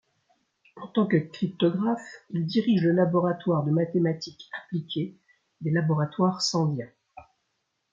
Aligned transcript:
En 0.77 0.87
tant 0.87 1.05
que 1.05 1.17
cryptographe, 1.17 2.25
il 2.31 2.47
dirige 2.47 2.81
le 2.81 2.91
laboratoire 2.91 3.63
de 3.63 3.69
mathématiques 3.69 4.49
appliquées 4.63 5.15
des 5.61 5.69
Laboratoires 5.69 6.41
Sandia. 6.41 6.87